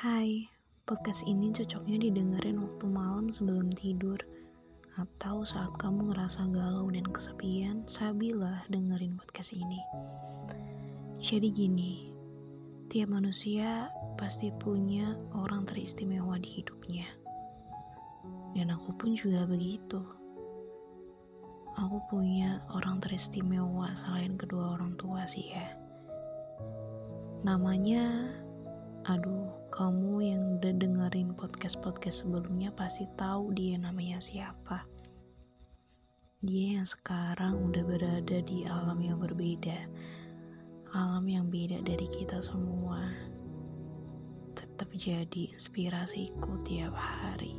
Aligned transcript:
Hai, 0.00 0.48
podcast 0.88 1.28
ini 1.28 1.52
cocoknya 1.52 2.08
didengerin 2.08 2.56
waktu 2.64 2.88
malam 2.88 3.28
sebelum 3.36 3.68
tidur 3.68 4.16
atau 4.96 5.44
saat 5.44 5.76
kamu 5.76 6.08
ngerasa 6.08 6.48
galau 6.56 6.88
dan 6.88 7.04
kesepian, 7.04 7.84
sabilah 7.84 8.64
dengerin 8.72 9.20
podcast 9.20 9.52
ini. 9.52 9.76
Jadi 11.20 11.52
gini, 11.52 12.16
tiap 12.88 13.12
manusia 13.12 13.92
pasti 14.16 14.48
punya 14.56 15.20
orang 15.36 15.68
teristimewa 15.68 16.40
di 16.40 16.48
hidupnya. 16.48 17.04
Dan 18.56 18.72
aku 18.72 18.96
pun 18.96 19.12
juga 19.12 19.44
begitu. 19.44 20.00
Aku 21.76 22.00
punya 22.08 22.64
orang 22.72 23.04
teristimewa 23.04 23.92
selain 23.92 24.40
kedua 24.40 24.80
orang 24.80 24.96
tua 24.96 25.28
sih 25.28 25.52
ya. 25.52 25.76
Namanya 27.44 28.32
Aduh, 29.08 29.48
kamu 29.72 30.12
yang 30.20 30.42
udah 30.60 30.76
dengerin 30.76 31.32
podcast-podcast 31.32 32.20
sebelumnya 32.28 32.68
pasti 32.68 33.08
tahu 33.16 33.48
dia 33.56 33.80
namanya 33.80 34.20
siapa. 34.20 34.84
Dia 36.44 36.76
yang 36.76 36.84
sekarang 36.84 37.64
udah 37.64 37.80
berada 37.80 38.44
di 38.44 38.68
alam 38.68 39.00
yang 39.00 39.16
berbeda. 39.16 39.88
Alam 40.92 41.24
yang 41.32 41.48
beda 41.48 41.80
dari 41.80 42.04
kita 42.12 42.44
semua. 42.44 43.08
Tetap 44.52 44.92
jadi 44.92 45.48
inspirasiku 45.48 46.60
tiap 46.68 46.92
hari. 46.92 47.56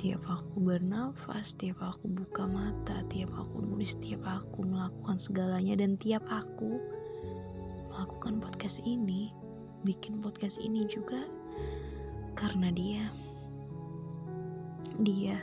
Tiap 0.00 0.24
aku 0.24 0.64
bernafas, 0.64 1.52
tiap 1.60 1.76
aku 1.84 2.08
buka 2.08 2.48
mata, 2.48 3.04
tiap 3.12 3.36
aku 3.36 3.60
nulis, 3.60 4.00
tiap 4.00 4.24
aku 4.24 4.64
melakukan 4.64 5.20
segalanya 5.20 5.76
dan 5.76 6.00
tiap 6.00 6.24
aku 6.24 6.80
melakukan 7.92 8.40
podcast 8.40 8.80
ini 8.80 9.28
bikin 9.80 10.20
podcast 10.20 10.60
ini 10.60 10.84
juga 10.84 11.24
karena 12.36 12.68
dia. 12.72 13.04
Dia. 15.00 15.40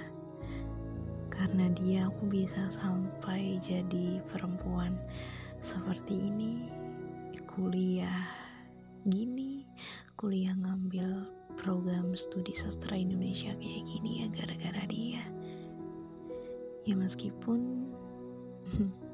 Karena 1.34 1.70
dia 1.74 2.10
aku 2.10 2.30
bisa 2.30 2.66
sampai 2.70 3.62
jadi 3.62 4.22
perempuan 4.30 4.98
seperti 5.62 6.18
ini. 6.18 6.70
Kuliah 7.58 8.30
gini, 9.10 9.66
kuliah 10.14 10.54
ngambil 10.54 11.26
program 11.58 12.14
studi 12.14 12.54
sastra 12.54 12.94
Indonesia 12.94 13.50
kayak 13.58 13.84
gini 13.90 14.22
ya 14.22 14.28
gara-gara 14.30 14.84
dia. 14.86 15.24
Ya 16.86 16.94
meskipun 16.94 17.90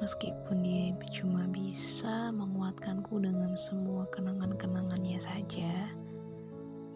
Meskipun 0.00 0.64
dia 0.64 0.96
cuma 1.12 1.44
bisa 1.52 2.32
menguatkanku 2.32 3.20
dengan 3.20 3.52
semua 3.52 4.08
kenangan-kenangannya 4.08 5.20
saja, 5.20 5.92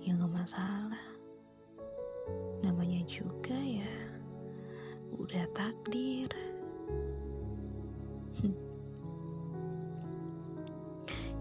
ya 0.00 0.10
gak 0.16 0.32
masalah. 0.32 1.04
Namanya 2.64 3.04
juga 3.04 3.60
ya, 3.60 3.92
udah 5.20 5.44
takdir. 5.52 6.32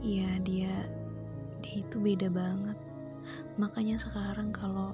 Iya 0.03 0.35
dia, 0.43 0.75
dia 1.63 1.79
itu 1.79 1.95
beda 1.95 2.27
banget. 2.27 2.75
Makanya 3.55 3.95
sekarang 3.95 4.51
kalau 4.51 4.91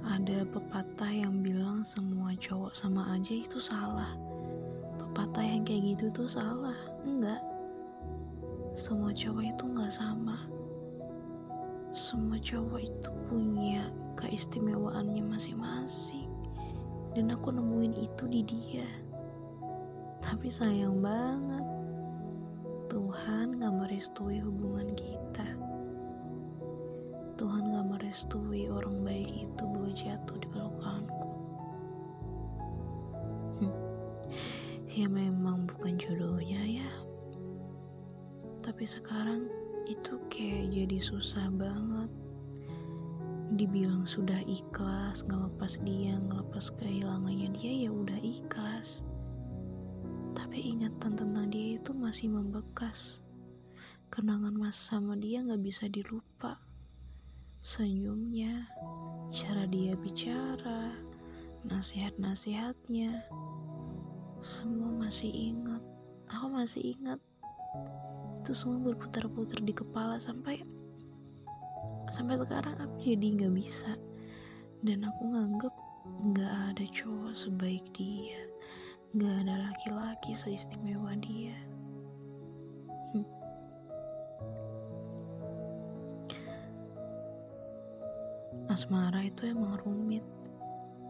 ada 0.00 0.48
pepatah 0.48 1.12
yang 1.12 1.44
bilang 1.44 1.84
semua 1.84 2.32
cowok 2.32 2.72
sama 2.72 3.04
aja 3.20 3.36
itu 3.36 3.60
salah 3.60 4.16
pepatah 5.14 5.46
yang 5.46 5.62
kayak 5.62 5.94
gitu 5.94 6.10
tuh 6.10 6.26
salah. 6.26 6.74
Enggak. 7.06 7.38
Semua 8.74 9.14
cowok 9.14 9.46
itu 9.46 9.62
enggak 9.62 9.94
sama. 9.94 10.42
Semua 11.94 12.34
cowok 12.42 12.82
itu 12.82 13.10
punya 13.30 13.94
keistimewaannya 14.18 15.22
masing-masing. 15.22 16.26
Dan 17.14 17.30
aku 17.30 17.54
nemuin 17.54 17.94
itu 17.94 18.26
di 18.26 18.42
dia. 18.42 18.90
Tapi 20.18 20.50
sayang 20.50 20.98
banget 20.98 21.62
Tuhan 22.90 23.62
gak 23.62 23.70
merestui 23.70 24.42
hubungan 24.42 24.98
kita. 24.98 25.46
Tuhan 27.38 27.70
gak 27.70 27.86
merestui 27.86 28.66
orang 28.66 28.98
baik 29.06 29.30
itu 29.30 29.62
buat 29.62 29.94
jatuh 29.94 30.42
di 30.42 30.50
pelukanku 30.50 31.53
ya 34.94 35.10
memang 35.10 35.66
bukan 35.66 35.98
jodohnya 35.98 36.62
ya. 36.62 36.90
Tapi 38.62 38.86
sekarang 38.86 39.50
itu 39.90 40.22
kayak 40.30 40.70
jadi 40.70 40.98
susah 41.02 41.50
banget. 41.50 42.06
Dibilang 43.58 44.06
sudah 44.06 44.38
ikhlas 44.46 45.26
ngelepas 45.26 45.82
dia 45.82 46.14
ngelepas 46.14 46.70
kehilangannya 46.78 47.50
dia 47.58 47.72
ya 47.86 47.90
udah 47.90 48.20
ikhlas. 48.22 49.02
Tapi 50.38 50.62
ingatan 50.62 51.18
tentang 51.18 51.50
dia 51.50 51.74
itu 51.74 51.90
masih 51.90 52.30
membekas. 52.30 53.18
Kenangan 54.14 54.54
masa 54.54 54.94
sama 54.94 55.18
dia 55.18 55.42
nggak 55.42 55.62
bisa 55.66 55.90
dilupa. 55.90 56.62
Senyumnya 57.58 58.70
cara 59.34 59.66
dia 59.66 59.98
bicara 59.98 60.94
nasihat-nasihatnya 61.66 63.26
semua 64.44 64.92
masih 64.92 65.32
ingat. 65.32 65.80
Aku 66.28 66.52
masih 66.52 66.92
ingat. 66.92 67.16
Itu 68.44 68.52
semua 68.52 68.92
berputar-putar 68.92 69.64
di 69.64 69.72
kepala 69.72 70.20
sampai 70.20 70.60
sampai 72.12 72.36
sekarang 72.36 72.76
aku 72.76 73.00
jadi 73.00 73.40
nggak 73.40 73.54
bisa. 73.56 73.96
Dan 74.84 75.08
aku 75.08 75.32
nganggep 75.32 75.72
nggak 76.28 76.52
ada 76.76 76.84
cowok 76.92 77.32
sebaik 77.32 77.88
dia. 77.96 78.44
Nggak 79.16 79.48
ada 79.48 79.54
laki-laki 79.72 80.36
seistimewa 80.36 81.16
dia. 81.24 81.56
Hm. 83.16 83.26
asmara 88.68 89.24
itu 89.24 89.48
emang 89.48 89.80
rumit. 89.80 90.24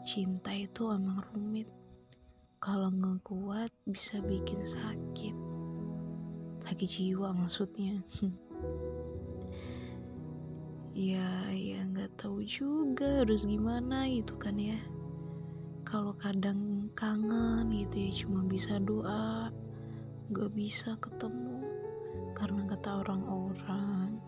Cinta 0.07 0.55
itu 0.55 0.95
emang 0.95 1.19
rumit 1.35 1.67
kalau 2.65 2.89
ngekuat 2.89 3.69
bisa 3.85 4.25
bikin 4.25 4.65
sakit. 4.65 5.37
Sakit 6.65 6.89
jiwa 6.89 7.37
maksudnya. 7.37 8.01
Ya 10.95 11.51
ya 11.51 11.83
nggak 11.91 12.23
tahu 12.23 12.47
juga 12.47 13.27
harus 13.27 13.43
gimana 13.43 14.07
gitu 14.07 14.39
kan 14.39 14.55
ya. 14.55 14.79
Kalau 15.83 16.15
kadang 16.23 16.87
kangen 16.95 17.67
gitu 17.75 17.99
ya 17.99 18.11
cuma 18.23 18.47
bisa 18.47 18.79
doa 18.79 19.51
nggak 20.31 20.55
bisa 20.55 20.95
ketemu. 21.03 21.67
Karena 22.39 22.63
kata 22.71 23.03
orang-orang 23.03 24.23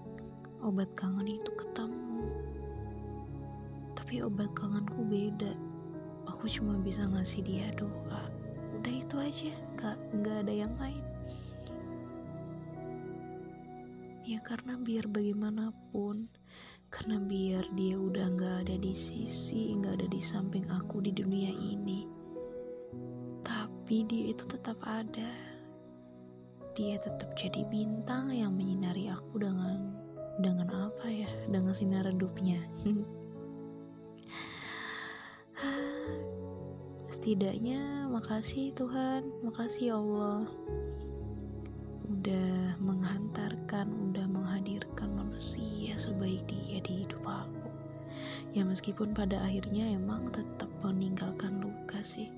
obat 0.58 0.90
kangen 0.98 1.38
itu 1.38 1.54
ketemu. 1.54 2.34
Tapi 3.94 4.26
obat 4.26 4.50
kangenku 4.58 5.06
beda 5.06 5.54
aku 6.36 6.52
cuma 6.52 6.76
bisa 6.84 7.00
ngasih 7.08 7.40
dia 7.48 7.72
doa. 7.80 8.28
Udah 8.76 8.92
itu 8.92 9.16
aja 9.16 9.56
nggak 9.80 9.96
nggak 10.20 10.36
ada 10.44 10.52
yang 10.52 10.74
lain. 10.76 11.00
Ya 14.28 14.44
karena 14.44 14.76
biar 14.76 15.08
bagaimanapun 15.08 16.28
karena 16.92 17.16
biar 17.24 17.64
dia 17.72 17.96
udah 17.96 18.36
nggak 18.36 18.68
ada 18.68 18.76
di 18.76 18.92
sisi 18.92 19.80
nggak 19.80 19.96
ada 19.96 20.08
di 20.12 20.20
samping 20.20 20.68
aku 20.68 21.00
di 21.00 21.16
dunia 21.16 21.48
ini. 21.56 22.04
Tapi 23.40 24.04
dia 24.04 24.36
itu 24.36 24.44
tetap 24.44 24.76
ada. 24.84 25.32
Dia 26.76 27.00
tetap 27.00 27.32
jadi 27.32 27.64
bintang 27.72 28.28
yang 28.28 28.52
menyinari 28.52 29.08
aku 29.08 29.40
dengan 29.40 29.88
dengan 30.44 30.68
apa 30.92 31.08
ya? 31.08 31.32
Dengan 31.48 31.72
sinar 31.72 32.04
redupnya 32.04 32.60
setidaknya 37.16 38.04
makasih 38.12 38.76
Tuhan. 38.76 39.24
Makasih 39.40 39.88
ya 39.88 39.96
Allah. 39.96 40.44
Udah 42.12 42.76
menghantarkan 42.76 43.88
udah 44.12 44.28
menghadirkan 44.28 45.16
manusia 45.16 45.96
sebaik 45.96 46.44
dia 46.44 46.84
di 46.84 47.08
hidup 47.08 47.24
aku. 47.24 47.72
Ya 48.52 48.68
meskipun 48.68 49.16
pada 49.16 49.40
akhirnya 49.40 49.96
emang 49.96 50.28
tetap 50.28 50.68
meninggalkan 50.84 51.64
luka 51.64 52.04
sih. 52.04 52.28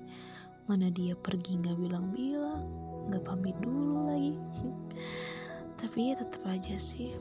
Mana 0.71 0.87
dia 0.87 1.11
pergi 1.11 1.59
nggak 1.59 1.75
bilang-bilang 1.75 2.63
nggak 3.11 3.27
pamit 3.27 3.59
dulu 3.59 4.15
lagi. 4.15 4.39
Tapi 5.83 6.15
ya 6.15 6.23
tetap 6.23 6.43
aja 6.47 6.79
sih. 6.79 7.19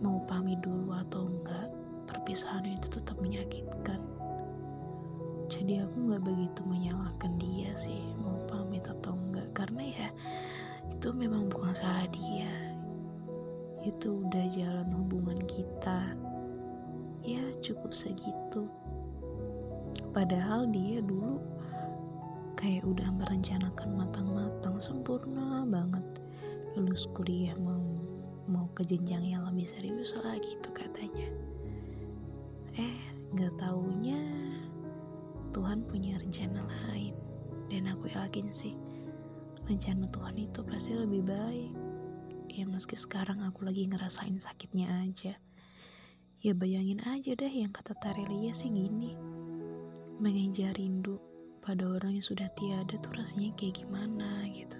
Mau 0.00 0.24
pamit 0.24 0.64
dulu 0.64 0.96
atau 0.96 1.28
enggak 1.28 1.68
perpisahan 2.08 2.64
itu 2.64 2.88
tetap 2.88 3.20
menyakitkan 3.20 4.00
jadi 5.70 5.86
aku 5.86 6.02
nggak 6.02 6.26
begitu 6.26 6.60
menyalahkan 6.66 7.32
dia 7.38 7.70
sih 7.78 8.02
mau 8.18 8.34
pamit 8.50 8.82
atau 8.82 9.14
enggak 9.14 9.46
karena 9.54 9.86
ya 9.86 10.08
itu 10.90 11.14
memang 11.14 11.46
bukan 11.46 11.70
salah 11.70 12.10
dia. 12.10 12.74
Itu 13.86 14.26
udah 14.26 14.50
jalan 14.50 14.90
hubungan 14.90 15.38
kita. 15.46 16.18
Ya 17.22 17.38
cukup 17.62 17.94
segitu. 17.94 18.66
Padahal 20.10 20.66
dia 20.74 20.98
dulu 21.06 21.38
kayak 22.58 22.82
udah 22.82 23.06
merencanakan 23.14 23.94
matang-matang 23.94 24.74
sempurna 24.82 25.62
banget. 25.70 26.02
Lulus 26.74 27.06
kuliah 27.14 27.54
mau 27.54 27.78
mau 28.50 28.66
ke 28.74 28.82
jenjang 28.82 29.22
yang 29.22 29.46
lebih 29.46 29.70
serius 29.70 30.18
lagi 30.18 30.58
tuh 30.66 30.74
katanya. 30.74 31.30
Eh 32.74 32.98
nggak 33.38 33.54
taunya 33.62 34.49
Tuhan 35.50 35.86
punya 35.86 36.16
rencana 36.18 36.62
lain. 36.66 37.14
Dan 37.70 37.86
aku 37.86 38.10
yakin 38.10 38.50
sih 38.50 38.74
rencana 39.70 40.02
Tuhan 40.10 40.34
itu 40.34 40.60
pasti 40.66 40.90
lebih 40.98 41.22
baik. 41.22 41.72
Ya 42.50 42.66
meski 42.66 42.98
sekarang 42.98 43.46
aku 43.46 43.62
lagi 43.62 43.86
ngerasain 43.86 44.34
sakitnya 44.42 44.90
aja. 45.06 45.38
Ya 46.42 46.52
bayangin 46.56 46.98
aja 47.06 47.38
deh 47.38 47.52
yang 47.52 47.70
kata 47.70 47.94
Tarelia 48.02 48.50
sih 48.50 48.66
gini. 48.66 49.14
Mengejar 50.18 50.74
rindu 50.74 51.22
pada 51.62 51.86
orang 51.86 52.18
yang 52.18 52.26
sudah 52.26 52.50
tiada 52.58 52.98
tuh 52.98 53.14
rasanya 53.14 53.54
kayak 53.54 53.84
gimana 53.84 54.48
gitu. 54.50 54.78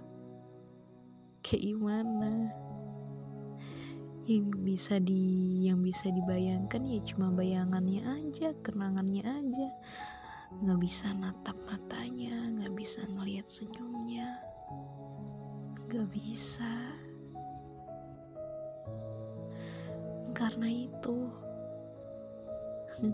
Kayak 1.46 1.62
gimana? 1.70 2.50
Yang 4.26 4.46
bisa 4.66 4.94
di 4.98 5.22
yang 5.70 5.78
bisa 5.84 6.10
dibayangkan 6.10 6.82
ya 6.82 6.98
cuma 7.06 7.30
bayangannya 7.30 8.02
aja 8.02 8.50
kenangannya 8.66 9.22
aja 9.22 9.68
nggak 10.50 10.82
bisa 10.82 11.14
natap 11.14 11.54
matanya 11.62 12.34
nggak 12.58 12.74
bisa 12.74 13.06
ngelihat 13.06 13.46
senyumnya. 13.46 14.34
Nggak 15.86 16.10
bisa. 16.10 16.72
Karena 20.34 20.66
itu 20.66 21.16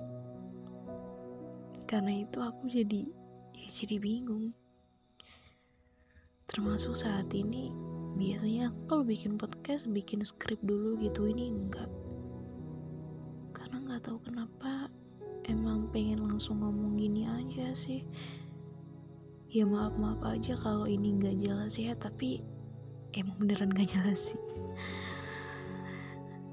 karena 1.91 2.13
itu 2.25 2.39
aku 2.41 2.65
jadi 2.73 3.05
ya 3.53 3.69
jadi 3.69 3.97
bingung. 4.01 4.57
Termasuk 6.49 6.97
saat 6.97 7.29
ini 7.37 7.69
biasanya 8.17 8.73
aku 8.73 8.81
kalau 8.89 9.05
bikin 9.05 9.37
podcast 9.37 9.85
bikin 9.93 10.25
skrip 10.25 10.59
dulu 10.65 10.97
gitu. 11.05 11.29
Ini 11.29 11.45
enggak. 11.53 11.91
Karena 13.53 13.77
nggak 13.85 14.03
tahu 14.09 14.19
kenapa 14.25 14.89
emang 15.47 15.89
pengen 15.95 16.27
langsung 16.27 16.61
ngomong 16.61 16.99
gini 16.99 17.27
aja 17.27 17.73
sih. 17.73 18.03
Ya 19.51 19.65
maaf 19.65 19.95
maaf 19.97 20.21
aja 20.27 20.59
kalau 20.59 20.85
ini 20.91 21.17
nggak 21.17 21.39
jelas 21.41 21.79
ya 21.79 21.95
tapi 21.97 22.43
emang 23.17 23.39
beneran 23.41 23.73
gak 23.73 23.89
jelas 23.89 24.35
sih. 24.35 24.43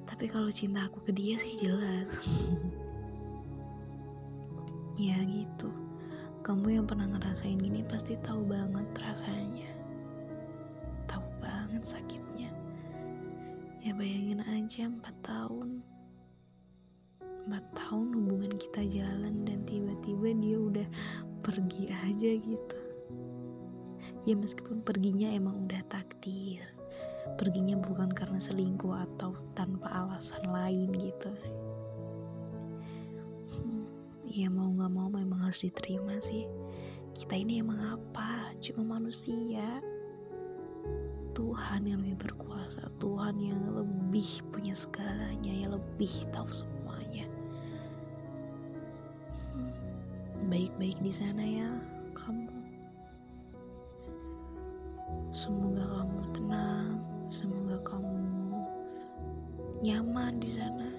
Tapi 0.08 0.30
kalau 0.30 0.48
cinta 0.54 0.88
aku 0.88 1.04
ke 1.04 1.12
dia 1.12 1.36
sih 1.38 1.58
jelas. 1.58 2.10
Ya 4.94 5.18
gitu. 5.26 5.74
Kamu 6.46 6.70
yang 6.70 6.86
pernah 6.86 7.10
ngerasain 7.10 7.58
gini 7.58 7.82
pasti 7.82 8.14
tahu 8.22 8.46
banget 8.46 8.86
rasanya. 9.02 9.74
Banget 11.44 12.00
sakitnya. 12.00 12.54
Ya 13.84 13.92
bayangin 13.92 14.40
aja 14.48 14.88
empat 14.88 15.12
tahun. 15.26 15.84
Empat 17.20 17.66
tahun 17.76 18.13
jalan 18.88 19.48
dan 19.48 19.64
tiba-tiba 19.68 20.34
dia 20.38 20.58
udah 20.60 20.88
pergi 21.44 21.92
aja 21.92 22.32
gitu. 22.40 22.80
Ya 24.24 24.40
meskipun 24.40 24.80
perginya 24.88 25.28
emang 25.36 25.68
udah 25.68 25.84
takdir. 25.92 26.64
Perginya 27.36 27.76
bukan 27.80 28.12
karena 28.12 28.40
selingkuh 28.40 28.96
atau 28.96 29.36
tanpa 29.56 29.92
alasan 29.92 30.44
lain 30.48 30.92
gitu. 30.96 31.32
Hmm, 33.52 33.84
ya 34.24 34.48
mau 34.48 34.72
gak 34.76 34.92
mau 34.92 35.12
memang 35.12 35.48
harus 35.48 35.64
diterima 35.64 36.20
sih. 36.24 36.48
Kita 37.14 37.36
ini 37.36 37.60
emang 37.60 38.00
apa? 38.00 38.56
Cuma 38.64 39.00
manusia. 39.00 39.84
Tuhan 41.34 41.90
yang 41.90 42.06
lebih 42.06 42.30
berkuasa, 42.30 42.94
Tuhan 43.02 43.42
yang 43.42 43.60
lebih 43.74 44.46
punya 44.54 44.78
segalanya, 44.78 45.50
yang 45.50 45.74
lebih 45.74 46.14
tahu 46.30 46.46
semuanya. 46.54 46.83
Baik-baik 50.48 51.00
di 51.00 51.12
sana 51.12 51.44
ya, 51.44 51.70
kamu. 52.16 52.52
Semoga 55.34 55.84
kamu 55.84 56.20
tenang, 56.36 57.00
semoga 57.32 57.78
kamu 57.84 58.20
nyaman 59.84 60.40
di 60.40 60.50
sana. 60.52 60.90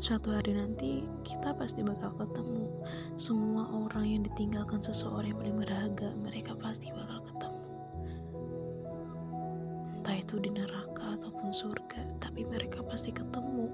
Suatu 0.00 0.32
hari 0.32 0.56
nanti 0.56 1.04
kita 1.28 1.52
pasti 1.52 1.84
bakal 1.84 2.16
ketemu. 2.16 2.68
Semua 3.20 3.68
orang 3.68 4.08
yang 4.08 4.22
ditinggalkan 4.24 4.80
seseorang 4.80 5.36
yang 5.36 5.40
paling 5.40 5.58
berharga, 5.60 6.08
mereka 6.24 6.56
pasti 6.56 6.88
bakal 6.92 7.20
ketemu 7.28 7.60
entah 10.00 10.26
itu 10.26 10.42
di 10.42 10.50
neraka 10.50 11.20
ataupun 11.20 11.52
surga 11.54 12.02
tapi 12.18 12.42
mereka 12.42 12.82
pasti 12.82 13.14
ketemu 13.14 13.70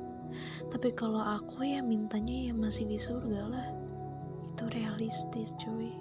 tapi 0.72 0.92
kalau 0.92 1.22
aku 1.22 1.64
ya 1.64 1.80
mintanya 1.80 2.50
ya 2.50 2.52
masih 2.52 2.84
di 2.86 2.98
surga 3.00 3.42
lah. 3.48 3.68
Itu 4.52 4.68
realistis 4.72 5.56
cuy. 5.60 5.92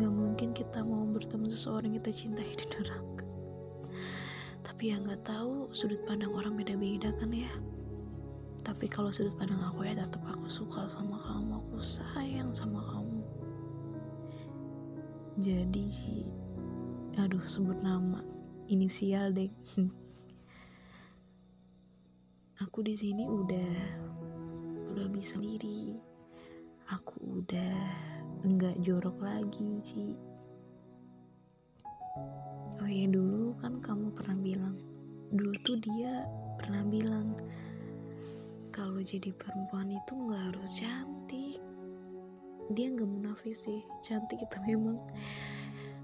Gak 0.00 0.12
mungkin 0.12 0.56
kita 0.56 0.80
mau 0.82 1.04
bertemu 1.08 1.46
seseorang 1.50 1.94
kita 2.00 2.10
cintai 2.10 2.54
di 2.56 2.66
neraka. 2.70 3.26
Tapi 4.64 4.82
ya 4.92 4.96
gak 5.02 5.22
tahu 5.28 5.68
sudut 5.76 6.00
pandang 6.08 6.32
orang 6.32 6.56
beda-beda 6.56 7.12
kan 7.20 7.30
ya. 7.30 7.52
Tapi 8.64 8.86
kalau 8.88 9.12
sudut 9.12 9.34
pandang 9.36 9.60
aku 9.60 9.84
ya 9.84 9.94
tetap 9.94 10.24
aku 10.24 10.46
suka 10.48 10.88
sama 10.88 11.20
kamu 11.20 11.60
aku 11.60 11.78
sayang 11.78 12.50
sama 12.56 12.80
kamu. 12.82 13.20
Jadi 15.40 15.88
aduh 17.20 17.44
sebut 17.44 17.76
nama 17.84 18.24
inisial 18.70 19.28
deh 19.34 19.52
aku 22.60 22.84
di 22.84 22.92
sini 22.92 23.24
udah 23.24 23.72
udah 24.92 25.06
bisa 25.08 25.40
sendiri. 25.40 25.96
Aku 26.92 27.40
udah 27.40 27.76
enggak 28.44 28.76
jorok 28.84 29.16
lagi 29.24 29.80
Ci. 29.80 30.12
Oh 32.80 32.90
ya 32.90 33.08
dulu 33.08 33.56
kan 33.64 33.80
kamu 33.80 34.12
pernah 34.12 34.36
bilang 34.36 34.76
dulu 35.32 35.56
tuh 35.64 35.78
dia 35.80 36.26
pernah 36.60 36.84
bilang 36.84 37.32
kalau 38.74 39.00
jadi 39.00 39.32
perempuan 39.32 39.96
itu 39.96 40.12
nggak 40.12 40.52
harus 40.52 40.70
cantik. 40.76 41.56
Dia 42.76 42.86
nggak 42.92 43.08
munafik 43.08 43.56
sih 43.56 43.80
cantik 44.04 44.36
itu 44.36 44.56
memang 44.68 45.00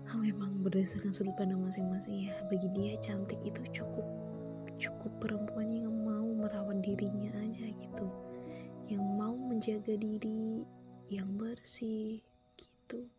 oh, 0.09 0.19
memang 0.25 0.64
berdasarkan 0.64 1.12
sudut 1.12 1.37
pandang 1.37 1.61
masing-masing 1.61 2.33
ya. 2.33 2.35
Bagi 2.49 2.73
dia 2.73 2.97
cantik 3.04 3.38
itu 3.45 3.61
cukup 3.76 4.09
cukup 4.76 5.12
perempuan 5.21 5.73
yang 5.73 5.97
merawat 6.47 6.79
dirinya 6.79 7.35
aja 7.43 7.67
gitu. 7.67 8.07
Yang 8.87 9.03
mau 9.19 9.35
menjaga 9.35 9.99
diri 9.99 10.62
yang 11.11 11.35
bersih 11.35 12.23
gitu. 12.55 13.11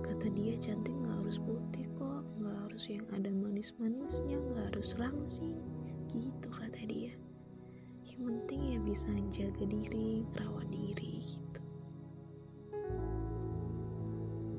Kata 0.00 0.32
dia 0.32 0.56
cantik 0.56 0.96
nggak 0.96 1.20
harus 1.20 1.36
putih 1.44 1.84
kok 2.00 2.24
nggak 2.40 2.56
harus 2.64 2.88
yang 2.88 3.04
ada 3.12 3.28
manis-manisnya 3.28 4.40
nggak 4.40 4.72
harus 4.72 4.96
langsing 4.96 5.60
gitu 6.08 6.48
kata 6.48 6.88
dia. 6.88 7.12
Yang 8.08 8.20
penting 8.32 8.60
ya 8.72 8.78
bisa 8.80 9.12
jaga 9.28 9.64
diri 9.68 10.24
merawat 10.32 10.64
diri 10.72 11.20
gitu. 11.20 11.62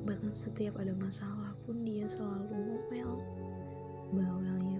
Bahkan 0.05 0.29
setiap 0.29 0.77
ada 0.77 0.93
masalah 0.93 1.57
pun 1.65 1.81
dia 1.81 2.05
selalu 2.05 2.53
ngomel. 2.53 3.11
Bawelnya 4.09 4.77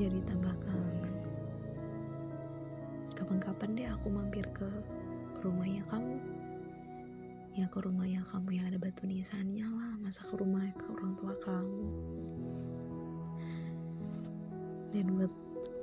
jadi 0.00 0.16
tambah 0.24 0.56
kangen. 0.64 1.12
Kapan-kapan 3.12 3.76
deh 3.76 3.88
aku 3.92 4.08
mampir 4.08 4.48
ke 4.56 4.64
rumahnya 5.44 5.84
kamu. 5.92 6.16
Ya 7.52 7.68
ke 7.68 7.84
rumahnya 7.84 8.24
kamu 8.32 8.56
yang 8.56 8.72
ada 8.72 8.80
batu 8.80 9.04
nisannya 9.04 9.68
lah. 9.68 10.00
Masa 10.00 10.24
ke 10.24 10.40
rumah 10.40 10.64
ke 10.72 10.88
orang 10.88 11.12
tua 11.20 11.36
kamu. 11.44 11.84
Dan 14.96 15.20
buat 15.20 15.32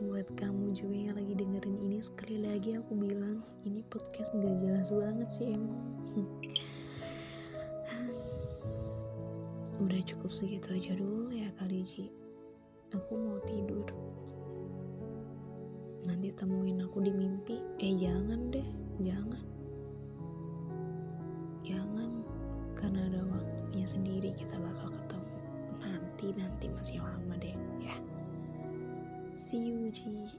buat 0.01 0.27
kamu 0.33 0.73
juga 0.73 0.97
yang 0.97 1.15
lagi 1.17 1.33
dengerin 1.37 1.77
ini 1.85 2.01
sekali 2.01 2.41
lagi 2.41 2.77
aku 2.77 2.97
bilang 2.97 3.41
ini 3.65 3.81
podcast 3.89 4.33
gak 4.33 4.57
jelas 4.57 4.89
banget 4.89 5.29
sih 5.29 5.53
emang. 5.53 5.85
Udah 9.77 10.01
cukup 10.09 10.33
segitu 10.33 10.73
aja 10.73 10.97
dulu 10.97 11.29
ya 11.29 11.53
kali 11.61 11.85
Ji 11.85 12.26
aku 12.95 13.11
mau 13.15 13.39
tidur 13.43 13.87
nanti 16.07 16.31
temuin 16.35 16.83
aku 16.83 17.03
di 17.03 17.11
mimpi 17.11 17.59
eh 17.83 17.93
jangan 17.99 18.47
deh 18.53 18.67
jangan 19.03 19.43
jangan 21.67 22.11
karena 22.77 23.09
ada 23.09 23.21
waktunya 23.25 23.87
sendiri 23.89 24.29
kita 24.37 24.55
bakal 24.61 24.93
ketemu. 24.93 25.37
Nanti 25.81 26.27
nanti 26.37 26.65
masih 26.69 27.01
lama 27.01 27.35
deh 27.41 27.57
ya. 27.81 27.95
See 29.33 29.73
you 29.73 29.89
Ji. 29.89 30.29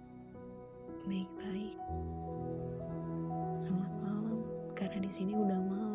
Baik-baik. 1.04 1.76
Selamat 3.58 3.92
malam 4.00 4.38
karena 4.78 4.98
di 5.02 5.10
sini 5.10 5.34
udah 5.34 5.58
malam. 5.66 5.87